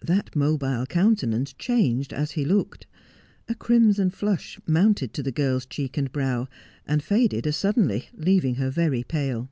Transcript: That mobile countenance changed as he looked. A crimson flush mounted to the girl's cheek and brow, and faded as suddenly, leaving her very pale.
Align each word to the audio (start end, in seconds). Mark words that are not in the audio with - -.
That 0.00 0.34
mobile 0.34 0.86
countenance 0.86 1.52
changed 1.52 2.14
as 2.14 2.30
he 2.30 2.46
looked. 2.46 2.86
A 3.46 3.54
crimson 3.54 4.08
flush 4.08 4.58
mounted 4.66 5.12
to 5.12 5.22
the 5.22 5.30
girl's 5.30 5.66
cheek 5.66 5.98
and 5.98 6.10
brow, 6.10 6.48
and 6.86 7.02
faded 7.02 7.46
as 7.46 7.58
suddenly, 7.58 8.08
leaving 8.14 8.54
her 8.54 8.70
very 8.70 9.02
pale. 9.04 9.50